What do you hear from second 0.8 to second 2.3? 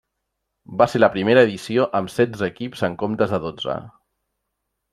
Va ser la primera edició amb